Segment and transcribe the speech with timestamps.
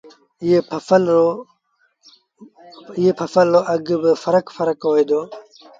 [0.43, 5.21] ايئي ڦسل رو اگھ با ڦرڪ ڦرڪ هوئي دو